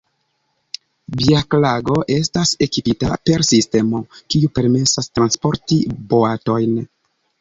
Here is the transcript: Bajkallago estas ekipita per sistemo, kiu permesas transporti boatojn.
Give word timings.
Bajkallago 1.17 1.97
estas 2.15 2.53
ekipita 2.67 3.11
per 3.29 3.45
sistemo, 3.49 4.01
kiu 4.35 4.51
permesas 4.59 5.11
transporti 5.19 5.79
boatojn. 6.15 6.75